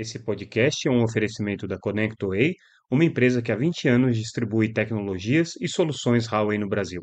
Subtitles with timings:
[0.00, 2.56] Esse podcast é um oferecimento da ConnectWay,
[2.90, 7.02] uma empresa que há 20 anos distribui tecnologias e soluções Huawei no Brasil.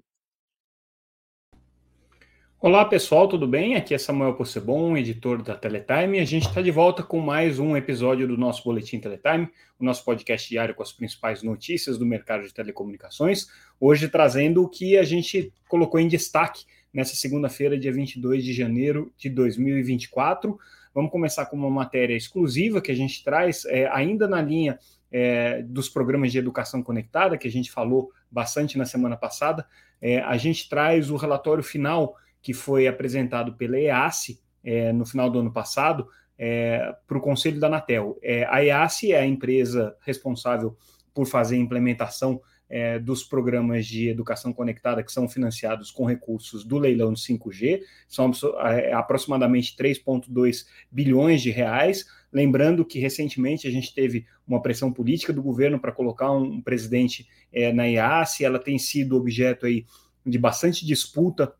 [2.59, 3.75] Olá pessoal, tudo bem?
[3.75, 7.59] Aqui é Samuel Possebon, editor da Teletime, e a gente está de volta com mais
[7.59, 12.05] um episódio do nosso Boletim Teletime, o nosso podcast diário com as principais notícias do
[12.05, 13.45] mercado de telecomunicações.
[13.79, 19.13] Hoje trazendo o que a gente colocou em destaque nessa segunda-feira, dia 22 de janeiro
[19.16, 20.57] de 2024.
[20.97, 24.79] Vamos começar com uma matéria exclusiva que a gente traz, é, ainda na linha
[25.11, 29.63] é, dos programas de educação conectada, que a gente falou bastante na semana passada.
[30.01, 35.29] É, a gente traz o relatório final que foi apresentado pela EASE é, no final
[35.29, 38.17] do ano passado é, para o Conselho da Anatel.
[38.23, 40.75] É, a EASE é a empresa responsável
[41.13, 46.63] por fazer a implementação é, dos programas de educação conectada que são financiados com recursos
[46.63, 52.05] do leilão de 5G, são é, aproximadamente 3,2 bilhões de reais.
[52.32, 56.62] Lembrando que recentemente a gente teve uma pressão política do governo para colocar um, um
[56.62, 59.85] presidente é, na IAS, ela tem sido objeto aí
[60.26, 61.54] de bastante disputa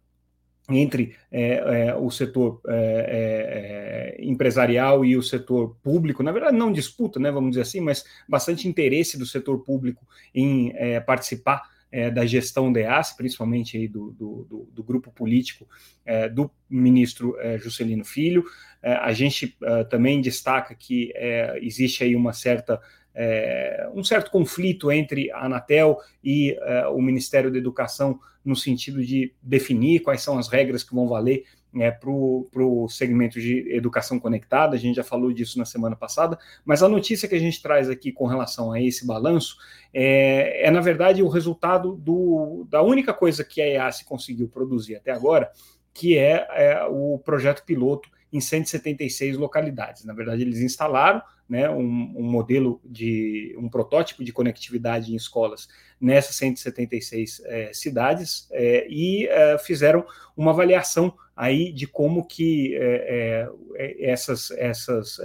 [0.70, 6.58] entre é, é, o setor é, é, é, empresarial e o setor público, na verdade
[6.58, 11.76] não disputa, né, vamos dizer assim, mas bastante interesse do setor público em é, participar
[12.14, 15.66] da gestão da EAS, principalmente aí do, do, do, do grupo político
[16.34, 18.44] do ministro Juscelino Filho.
[18.82, 19.58] a gente
[19.90, 21.14] também destaca que
[21.62, 22.82] existe aí uma certa
[23.20, 29.04] é, um certo conflito entre a Anatel e é, o Ministério da Educação no sentido
[29.04, 34.20] de definir quais são as regras que vão valer né, para o segmento de educação
[34.20, 37.62] conectada, a gente já falou disso na semana passada, mas a notícia que a gente
[37.62, 39.58] traz aqui com relação a esse balanço
[39.94, 44.96] é, é na verdade, o resultado do, da única coisa que a EAS conseguiu produzir
[44.96, 45.52] até agora,
[45.94, 50.06] que é, é o projeto piloto em 176 localidades.
[50.06, 55.68] Na verdade, eles instalaram né, um, um, modelo de um protótipo de conectividade em escolas
[56.00, 60.06] nessas 176 é, cidades é, e é, fizeram
[60.36, 62.76] uma avaliação aí de como que
[64.00, 65.20] essas, essas,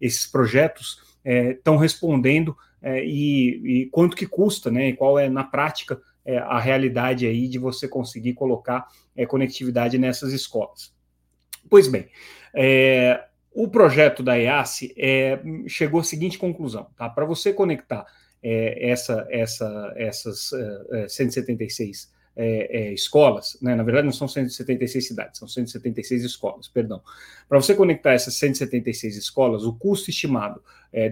[0.00, 6.00] esses projetos estão respondendo e, e, quanto que custa, né, e qual é na prática
[6.46, 8.88] a realidade aí de você conseguir colocar
[9.28, 10.94] conectividade nessas escolas.
[11.68, 12.08] Pois bem,
[12.54, 13.22] é,
[13.54, 17.08] o projeto da EASE é, chegou à seguinte conclusão: tá?
[17.08, 18.04] para você conectar
[18.42, 20.52] é, essa, essa, essas
[20.92, 23.76] é, 176 é, é, é, escolas, né?
[23.76, 27.00] na verdade não são 176 cidades, são 176 escolas, perdão.
[27.48, 30.60] Para você conectar essas 176 escolas, o custo estimado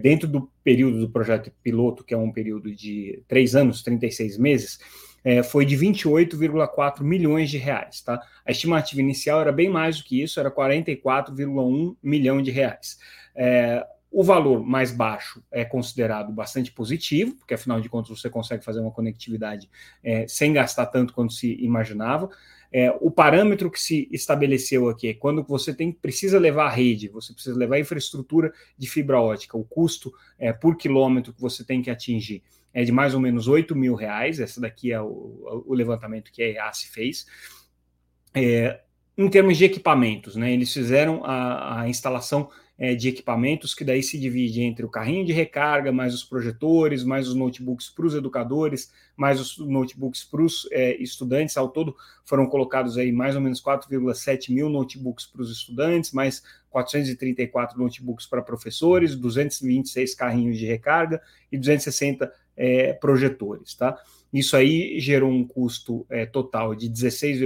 [0.00, 4.78] dentro do período do projeto piloto, que é um período de três anos, 36 meses,
[5.24, 8.00] é, foi de 28,4 milhões de reais.
[8.00, 8.20] Tá?
[8.44, 12.98] A estimativa inicial era bem mais do que isso, era 44,1 milhão de reais.
[13.34, 18.62] É, o valor mais baixo é considerado bastante positivo, porque afinal de contas você consegue
[18.62, 19.70] fazer uma conectividade
[20.04, 22.28] é, sem gastar tanto quanto se imaginava.
[22.70, 27.08] É, o parâmetro que se estabeleceu aqui é quando você tem, precisa levar a rede,
[27.08, 31.64] você precisa levar a infraestrutura de fibra ótica, o custo é, por quilômetro que você
[31.64, 34.40] tem que atingir é de mais ou menos 8 mil reais.
[34.40, 37.26] Essa daqui é o, o levantamento que a EAS fez.
[38.34, 38.80] É,
[39.16, 44.02] em termos de equipamentos, né, eles fizeram a, a instalação é, de equipamentos que daí
[44.02, 48.14] se divide entre o carrinho de recarga, mais os projetores, mais os notebooks para os
[48.14, 51.56] educadores, mais os notebooks para os é, estudantes.
[51.56, 51.94] Ao todo
[52.24, 58.26] foram colocados aí mais ou menos 4,7 mil notebooks para os estudantes, mais 434 notebooks
[58.26, 61.20] para professores, 226 carrinhos de recarga
[61.52, 63.98] e 260 é, projetores, tá?
[64.32, 67.40] Isso aí gerou um custo é, total de 16,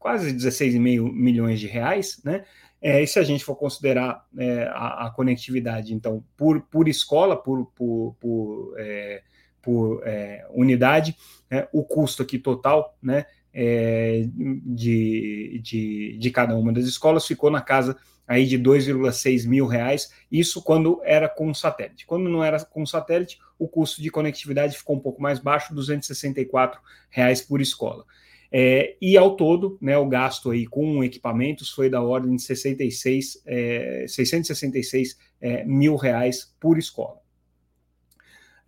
[0.00, 2.44] quase 16,5 milhões de reais, né?
[2.82, 7.36] É, e se a gente for considerar é, a, a, conectividade, então, por, por escola,
[7.36, 9.22] por, por, por, é,
[9.62, 11.16] por é, unidade,
[11.48, 17.50] né, o custo aqui total, né, é, de, de, de cada uma das escolas ficou
[17.50, 17.96] na casa
[18.28, 22.06] aí de 2,6 mil reais, isso quando era com satélite.
[22.06, 26.80] Quando não era com satélite, o custo de conectividade ficou um pouco mais baixo, 264
[27.10, 28.04] reais por escola.
[28.50, 33.42] É, e ao todo, né, o gasto aí com equipamentos foi da ordem de 66,
[33.44, 37.18] é, 666 é, mil reais por escola.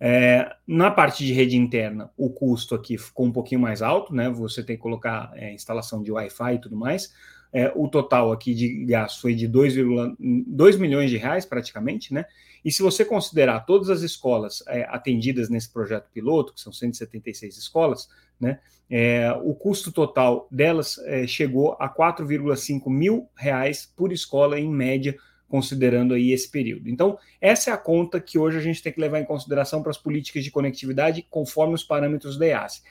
[0.03, 4.29] É, na parte de rede interna, o custo aqui ficou um pouquinho mais alto, né?
[4.31, 7.13] Você tem que colocar é, instalação de Wi-Fi e tudo mais.
[7.53, 12.25] É, o total aqui de gasto foi de 2,2 milhões de reais, praticamente, né?
[12.63, 17.57] E se você considerar todas as escolas é, atendidas nesse projeto piloto, que são 176
[17.57, 18.07] escolas,
[18.39, 18.59] né?
[18.89, 25.15] É, o custo total delas é, chegou a 4,5 mil reais por escola, em média,
[25.47, 26.89] considerando aí esse período.
[26.89, 29.91] Então, essa é a conta que hoje a gente tem que levar em consideração para
[29.91, 32.83] as políticas de conectividade conforme os parâmetros da EAS.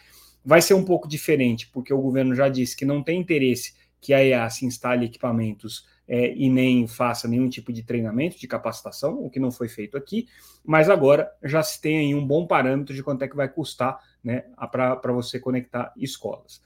[0.44, 4.14] Vai ser um pouco diferente, porque o governo já disse que não tem interesse que
[4.14, 9.30] a EAS instale equipamentos é, e nem faça nenhum tipo de treinamento, de capacitação, o
[9.30, 10.26] que não foi feito aqui,
[10.64, 14.00] mas agora já se tem aí um bom parâmetro de quanto é que vai custar
[14.22, 16.60] né, para você conectar escolas.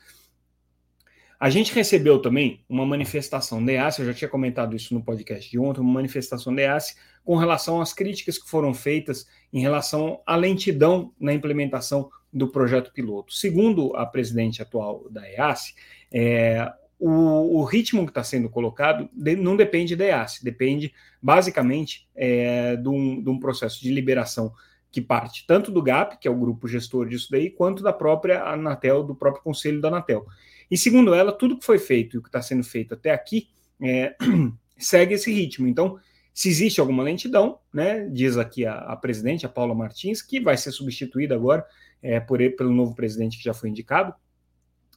[1.39, 5.51] A gente recebeu também uma manifestação da EAS, eu já tinha comentado isso no podcast
[5.51, 10.23] de ontem, uma manifestação da EAS com relação às críticas que foram feitas em relação
[10.25, 13.35] à lentidão na implementação do projeto piloto.
[13.35, 15.75] Segundo a presidente atual da EAS,
[16.11, 22.09] é, o, o ritmo que está sendo colocado de, não depende da EAS, depende basicamente
[22.15, 24.53] é, de, um, de um processo de liberação
[24.91, 28.45] que parte tanto do GAP, que é o grupo gestor disso daí, quanto da própria
[28.45, 30.25] Anatel, do próprio conselho da Anatel.
[30.71, 33.49] E segundo ela, tudo que foi feito e o que está sendo feito até aqui
[33.83, 34.15] é,
[34.79, 35.67] segue esse ritmo.
[35.67, 35.99] Então,
[36.33, 40.57] se existe alguma lentidão, né, diz aqui a, a presidente, a Paula Martins, que vai
[40.57, 41.67] ser substituída agora
[42.03, 44.15] é, por, pelo novo presidente que já foi indicado,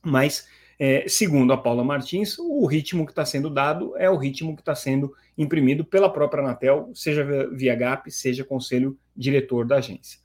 [0.03, 0.47] mas
[0.79, 4.61] é, segundo a Paula Martins, o ritmo que está sendo dado é o ritmo que
[4.61, 10.19] está sendo imprimido pela própria Anatel, seja via GAP, seja conselho diretor da agência.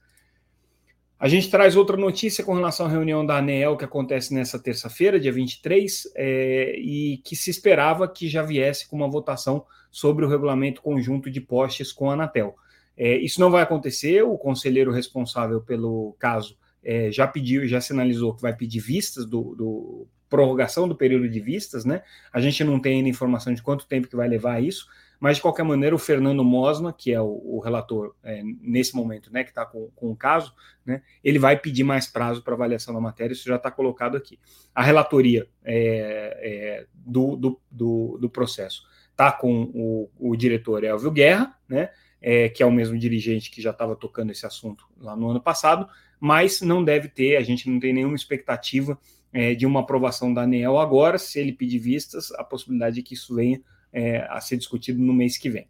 [1.19, 5.21] A gente traz outra notícia com relação à reunião da ANEEL que acontece nessa terça-feira,
[5.21, 10.29] dia 23, é, e que se esperava que já viesse com uma votação sobre o
[10.29, 12.57] regulamento conjunto de postes com a Anatel.
[12.97, 18.35] É, isso não vai acontecer, o conselheiro responsável pelo caso é, já pediu, já sinalizou
[18.35, 22.03] que vai pedir vistas do, do prorrogação do período de vistas, né?
[22.33, 24.87] A gente não tem ainda informação de quanto tempo que vai levar isso,
[25.21, 29.31] mas de qualquer maneira o Fernando Mosna, que é o, o relator é, nesse momento,
[29.31, 30.55] né, que está com, com, o caso,
[30.87, 34.41] né, ele vai pedir mais prazo para avaliação da matéria, isso já está colocado aqui.
[34.75, 41.11] A relatoria é, é, do, do, do, do, processo está com o, o diretor Elvio
[41.11, 41.91] Guerra, né,
[42.21, 45.43] é, que é o mesmo dirigente que já estava tocando esse assunto lá no ano
[45.43, 45.89] passado,
[46.19, 48.99] mas não deve ter, a gente não tem nenhuma expectativa
[49.33, 53.15] é, de uma aprovação da ANEEL agora, se ele pedir vistas, a possibilidade de que
[53.15, 53.61] isso venha
[53.93, 55.67] é, a ser discutido no mês que vem.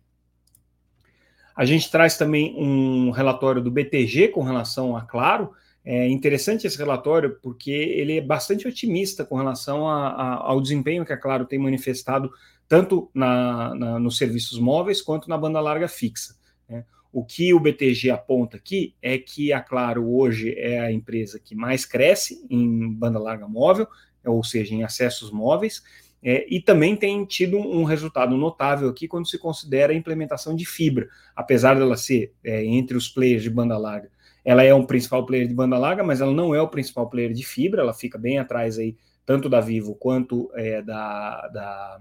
[1.54, 5.52] A gente traz também um relatório do BTG com relação a Claro.
[5.84, 11.04] É interessante esse relatório porque ele é bastante otimista com relação a, a, ao desempenho
[11.04, 12.30] que a Claro tem manifestado
[12.68, 16.36] tanto na, na, nos serviços móveis quanto na banda larga fixa.
[16.72, 16.84] Né?
[17.12, 21.54] O que o BTG aponta aqui é que a Claro hoje é a empresa que
[21.54, 23.86] mais cresce em banda larga móvel,
[24.24, 25.82] ou seja, em acessos móveis,
[26.22, 30.64] é, e também tem tido um resultado notável aqui quando se considera a implementação de
[30.64, 34.08] fibra, apesar dela ser é, entre os players de banda larga.
[34.44, 37.32] Ela é um principal player de banda larga, mas ela não é o principal player
[37.32, 38.96] de fibra, ela fica bem atrás aí,
[39.26, 42.00] tanto da Vivo quanto é, da, da,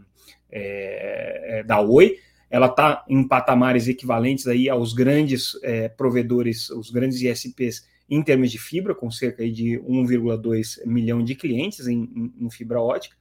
[0.52, 2.18] é, é, da Oi
[2.52, 8.52] ela está em patamares equivalentes aí aos grandes é, provedores, os grandes ISPs em termos
[8.52, 13.16] de fibra, com cerca de 1,2 milhão de clientes em, em, em fibra ótica,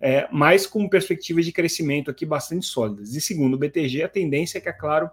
[0.00, 3.14] é, mas com perspectivas de crescimento aqui bastante sólidas.
[3.14, 5.08] E segundo o BTG, a tendência é que a Claro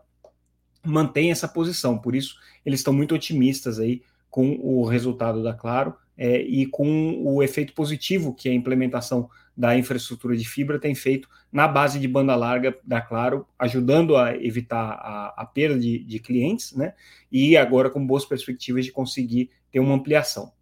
[0.84, 4.02] mantenha essa posição, por isso eles estão muito otimistas aí
[4.32, 9.30] com o resultado da Claro é, e com o efeito positivo que a implementação
[9.60, 14.34] da infraestrutura de fibra tem feito na base de banda larga da Claro, ajudando a
[14.34, 16.94] evitar a, a perda de, de, clientes, né?
[17.30, 20.54] E agora com boas perspectivas de conseguir ter uma ampliação.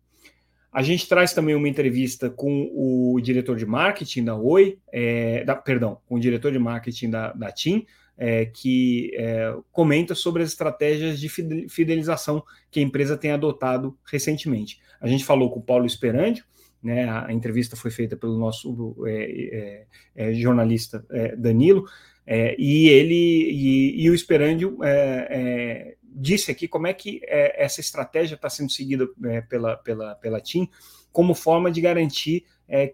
[0.73, 5.55] A gente traz também uma entrevista com o diretor de marketing da Oi, é, da,
[5.55, 7.85] perdão, com o diretor de marketing da, da TIM,
[8.17, 11.29] é, que é, comenta sobre as estratégias de
[11.69, 14.79] fidelização que a empresa tem adotado recentemente.
[14.99, 16.43] A gente falou com o Paulo Esperandio,
[16.81, 21.85] né, a entrevista foi feita pelo nosso é, é, é jornalista é, Danilo,
[22.25, 24.77] é, e ele e, e o Esperandio
[26.03, 29.07] disse aqui como é que essa estratégia está sendo seguida
[29.47, 30.67] pela, pela, pela TIM
[31.11, 32.43] como forma de garantir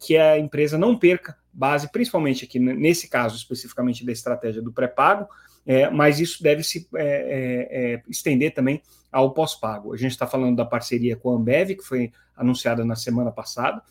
[0.02, 5.28] que a empresa não perca base, principalmente aqui nesse caso especificamente da estratégia do pré-pago,
[5.66, 9.94] é, mas isso deve se é, é, é estender também ao pós-pago.
[9.94, 13.82] A gente está falando da parceria com a Ambev, que foi anunciada na semana passada,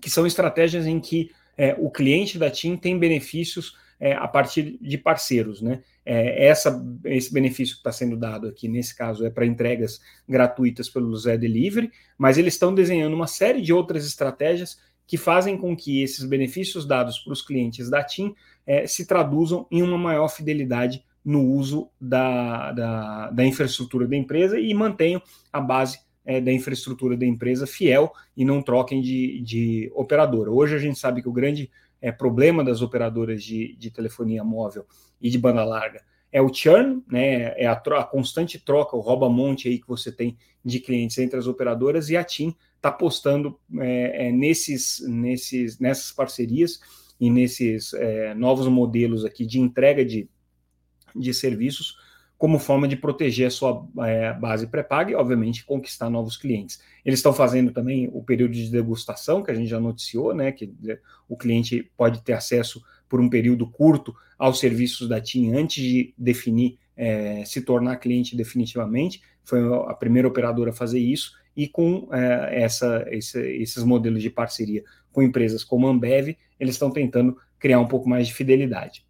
[0.00, 4.78] que são estratégias em que é, o cliente da TIM tem benefícios é, a partir
[4.80, 5.60] de parceiros.
[5.60, 5.82] Né?
[6.10, 11.14] essa, esse benefício que está sendo dado aqui, nesse caso, é para entregas gratuitas pelo
[11.14, 16.02] Zé Delivery, mas eles estão desenhando uma série de outras estratégias que fazem com que
[16.02, 18.34] esses benefícios dados para os clientes da TIM
[18.66, 24.60] é, se traduzam em uma maior fidelidade no uso da, da, da infraestrutura da empresa
[24.60, 29.90] e mantenham a base é, da infraestrutura da empresa fiel e não troquem de, de
[29.94, 30.50] operadora.
[30.50, 31.70] Hoje a gente sabe que o grande
[32.02, 34.84] é, problema das operadoras de, de telefonia móvel
[35.18, 39.68] e de banda larga é o churn, né, é a, a, constante troca, o rouba-monte
[39.68, 44.28] aí que você tem de clientes entre as operadoras, e a TIM está apostando é,
[44.28, 46.80] é, nesses, nesses, nessas parcerias
[47.20, 50.28] e nesses é, novos modelos aqui de entrega de,
[51.14, 51.96] de serviços
[52.38, 56.80] como forma de proteger a sua é, base pré-paga e, obviamente, conquistar novos clientes.
[57.04, 60.72] Eles estão fazendo também o período de degustação, que a gente já noticiou, né, que
[61.28, 66.14] o cliente pode ter acesso por um período curto aos serviços da TIM antes de
[66.16, 69.20] definir é, se tornar cliente definitivamente.
[69.44, 74.30] Foi a primeira operadora a fazer isso, e com é, essa, esse, esses modelos de
[74.30, 79.04] parceria com empresas como a Ambev, eles estão tentando criar um pouco mais de fidelidade.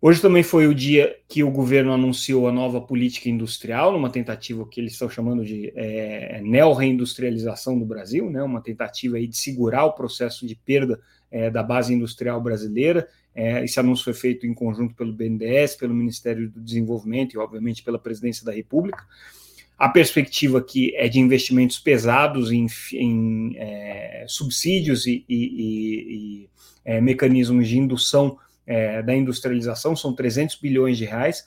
[0.00, 4.66] Hoje também foi o dia que o governo anunciou a nova política industrial, numa tentativa
[4.66, 9.84] que eles estão chamando de é, neo-reindustrialização do Brasil, né, uma tentativa aí de segurar
[9.84, 10.98] o processo de perda
[11.30, 13.06] é, da base industrial brasileira.
[13.34, 17.82] É, esse anúncio foi feito em conjunto pelo BNDES, pelo Ministério do Desenvolvimento e, obviamente,
[17.82, 19.04] pela Presidência da República.
[19.78, 26.50] A perspectiva aqui é de investimentos pesados em, em é, subsídios e, e, e
[26.84, 31.44] é, mecanismos de indução é, da industrialização, são 300 bilhões de reais.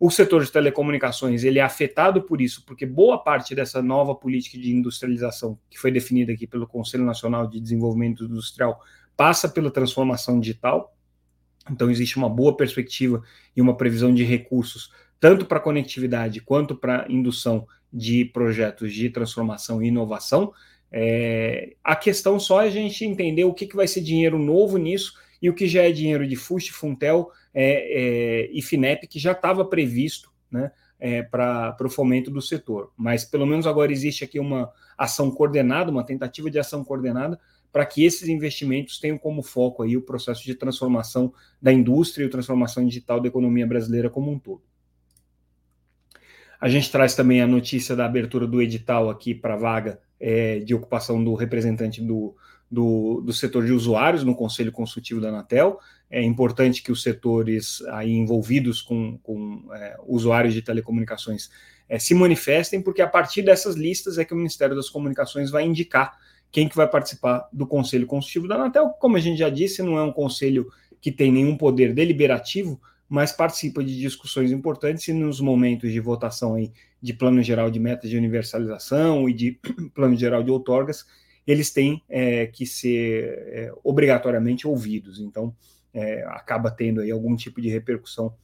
[0.00, 4.58] O setor de telecomunicações ele é afetado por isso, porque boa parte dessa nova política
[4.58, 8.80] de industrialização que foi definida aqui pelo Conselho Nacional de Desenvolvimento Industrial
[9.16, 10.96] passa pela transformação digital.
[11.70, 13.22] Então existe uma boa perspectiva
[13.56, 14.90] e uma previsão de recursos
[15.20, 20.52] tanto para conectividade quanto para indução de projetos de transformação e inovação.
[20.90, 24.76] É, a questão só é a gente entender o que, que vai ser dinheiro novo
[24.78, 29.18] nisso e o que já é dinheiro de FUST, Funtel é, é, e FINEP, que
[29.18, 32.92] já estava previsto né, é, para o fomento do setor.
[32.96, 37.38] Mas pelo menos agora existe aqui uma ação coordenada, uma tentativa de ação coordenada
[37.70, 42.30] para que esses investimentos tenham como foco aí o processo de transformação da indústria e
[42.30, 44.62] transformação digital da economia brasileira como um todo.
[46.60, 50.74] A gente traz também a notícia da abertura do edital aqui para vaga é, de
[50.74, 52.34] ocupação do representante do,
[52.70, 55.78] do, do setor de usuários no Conselho Consultivo da Anatel.
[56.10, 61.50] É importante que os setores aí envolvidos com, com é, usuários de telecomunicações
[61.88, 65.64] é, se manifestem, porque a partir dessas listas é que o Ministério das Comunicações vai
[65.64, 66.18] indicar
[66.50, 68.88] quem que vai participar do Conselho Consultivo da Anatel.
[68.98, 70.66] Como a gente já disse, não é um conselho
[71.00, 76.54] que tem nenhum poder deliberativo, mas participa de discussões importantes e nos momentos de votação
[76.54, 79.58] aí de plano geral de metas de universalização e de
[79.94, 81.06] plano geral de outorgas,
[81.46, 85.18] eles têm é, que ser é, obrigatoriamente ouvidos.
[85.18, 85.54] Então,
[85.94, 88.34] é, acaba tendo aí algum tipo de repercussão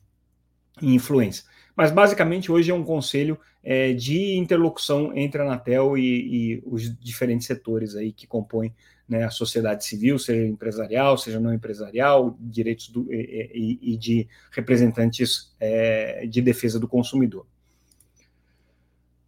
[0.81, 1.45] e influência.
[1.77, 6.97] Mas, basicamente, hoje é um conselho é, de interlocução entre a Anatel e, e, os
[6.99, 8.73] diferentes setores aí que compõem
[9.09, 15.55] né, a sociedade civil, seja empresarial, seja não empresarial, direitos do, e, e, de representantes
[15.61, 17.47] é, de defesa do consumidor.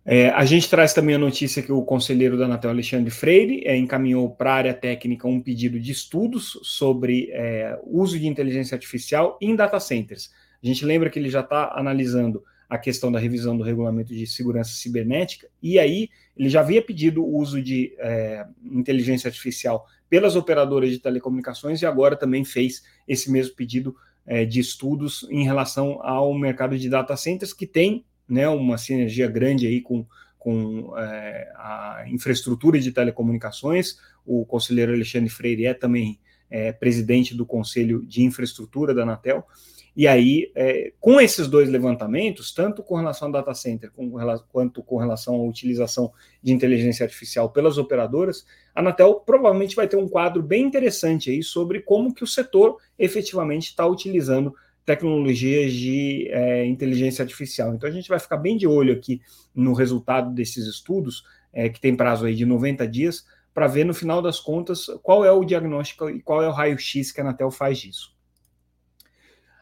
[0.08, 3.76] É, a gente traz também a notícia que o conselheiro da Anatel, Alexandre Freire, é,
[3.76, 9.36] encaminhou para a área técnica um pedido de estudos sobre é, uso de inteligência artificial
[9.40, 10.30] em data centers.
[10.66, 14.26] A gente lembra que ele já está analisando a questão da revisão do regulamento de
[14.26, 20.34] segurança cibernética, e aí ele já havia pedido o uso de é, inteligência artificial pelas
[20.34, 23.94] operadoras de telecomunicações e agora também fez esse mesmo pedido
[24.26, 29.28] é, de estudos em relação ao mercado de data centers, que tem né, uma sinergia
[29.28, 30.04] grande aí com,
[30.36, 34.00] com é, a infraestrutura de telecomunicações.
[34.26, 36.18] O conselheiro Alexandre Freire é também
[36.50, 39.46] é, presidente do Conselho de Infraestrutura da Anatel.
[39.96, 44.12] E aí, é, com esses dois levantamentos, tanto com relação ao data center com,
[44.52, 46.12] quanto com relação à utilização
[46.42, 51.42] de inteligência artificial pelas operadoras, a Anatel provavelmente vai ter um quadro bem interessante aí
[51.42, 57.74] sobre como que o setor efetivamente está utilizando tecnologias de é, inteligência artificial.
[57.74, 59.22] Então a gente vai ficar bem de olho aqui
[59.54, 61.24] no resultado desses estudos,
[61.54, 63.24] é, que tem prazo aí de 90 dias,
[63.54, 67.10] para ver no final das contas qual é o diagnóstico e qual é o raio-x
[67.10, 68.15] que a Anatel faz disso.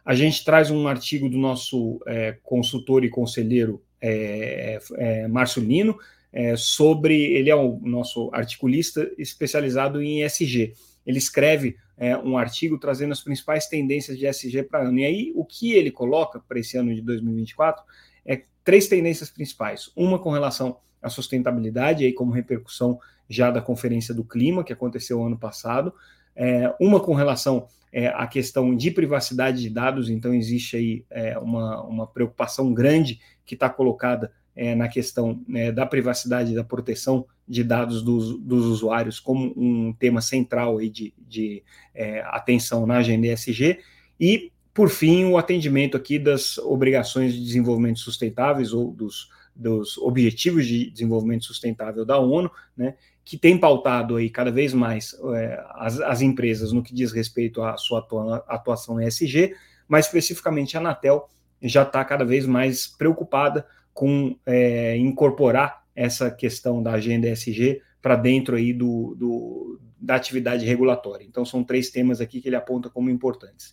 [0.05, 5.97] A gente traz um artigo do nosso é, consultor e conselheiro é, é, Márcio Lino,
[6.33, 7.15] é, sobre.
[7.33, 10.75] Ele é o nosso articulista especializado em ESG.
[11.07, 14.99] Ele escreve é, um artigo trazendo as principais tendências de SG para ano.
[14.99, 17.83] E aí, o que ele coloca para esse ano de 2024
[18.27, 19.91] é três tendências principais.
[19.97, 25.25] Uma com relação à sustentabilidade, aí como repercussão já da Conferência do Clima, que aconteceu
[25.25, 25.95] ano passado.
[26.37, 31.39] É, uma com relação é, à questão de privacidade de dados, então existe aí é,
[31.39, 36.65] uma, uma preocupação grande que está colocada é, na questão né, da privacidade e da
[36.65, 41.63] proteção de dados dos, dos usuários como um tema central aí de, de
[41.95, 43.79] é, atenção na agenda ESG.
[44.19, 50.67] E, por fim, o atendimento aqui das obrigações de desenvolvimento sustentáveis ou dos, dos Objetivos
[50.67, 55.99] de Desenvolvimento Sustentável da ONU, né, que tem pautado aí cada vez mais é, as,
[56.01, 59.55] as, empresas no que diz respeito à sua atua, atuação ESG,
[59.89, 61.29] mas especificamente a Anatel
[61.63, 68.17] já está cada vez mais preocupada com é, incorporar essa questão da agenda ESG para
[68.17, 71.25] dentro aí do, do, da atividade regulatória.
[71.25, 73.73] Então, são três temas aqui que ele aponta como importantes.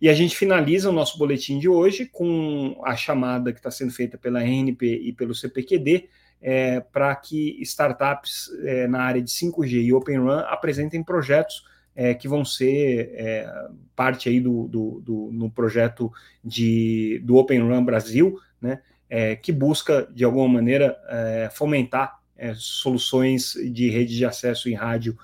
[0.00, 3.92] E a gente finaliza o nosso boletim de hoje com a chamada que está sendo
[3.92, 6.08] feita pela RNP e pelo CPQD
[6.42, 12.14] é, para que startups é, na área de 5G e Open Run apresentem projetos é,
[12.14, 17.84] que vão ser é, parte aí do, do, do, no projeto de, do Open Run
[17.84, 22.20] Brasil, né, é, que busca, de alguma maneira, é, fomentar
[22.56, 25.16] soluções de rede de acesso em rádio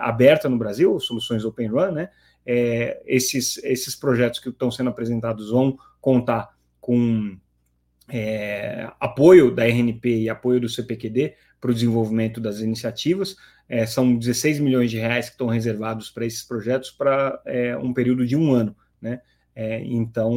[0.00, 2.08] aberta no Brasil, soluções Open Run, né?
[3.04, 7.36] Esses, esses projetos que estão sendo apresentados vão contar com
[8.08, 13.36] é, apoio da RNP e apoio do CPQD para o desenvolvimento das iniciativas.
[13.68, 17.92] É, são 16 milhões de reais que estão reservados para esses projetos para é, um
[17.92, 18.76] período de um ano.
[19.00, 19.20] Né?
[19.54, 20.32] É, então,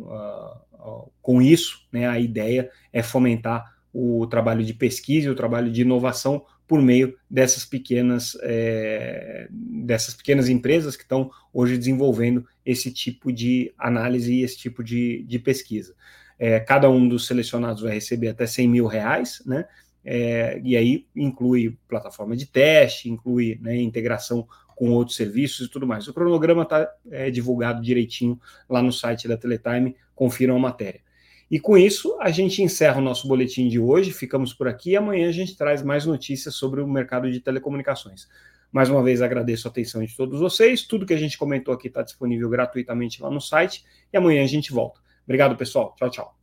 [0.00, 5.70] uh, com isso, né, a ideia é fomentar o trabalho de pesquisa e o trabalho
[5.70, 12.92] de inovação por meio dessas pequenas, é, dessas pequenas empresas que estão hoje desenvolvendo esse
[12.92, 15.94] tipo de análise e esse tipo de, de pesquisa.
[16.42, 19.66] É, cada um dos selecionados vai receber até 100 mil reais, né?
[20.02, 25.86] É, e aí inclui plataforma de teste, inclui né, integração com outros serviços e tudo
[25.86, 26.08] mais.
[26.08, 31.02] O cronograma está é, divulgado direitinho lá no site da Teletime, confiram a matéria.
[31.50, 34.96] E com isso, a gente encerra o nosso boletim de hoje, ficamos por aqui e
[34.96, 38.26] amanhã a gente traz mais notícias sobre o mercado de telecomunicações.
[38.72, 40.84] Mais uma vez agradeço a atenção de todos vocês.
[40.84, 44.46] Tudo que a gente comentou aqui está disponível gratuitamente lá no site e amanhã a
[44.46, 45.00] gente volta.
[45.30, 45.94] Obrigado, pessoal.
[45.96, 46.36] Tchau, tchau.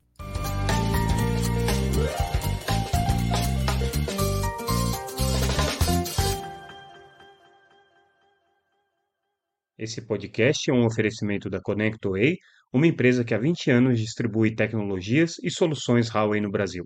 [9.78, 12.38] Esse podcast é um oferecimento da ConnectWay,
[12.72, 16.86] uma empresa que há 20 anos distribui tecnologias e soluções Huawei no Brasil.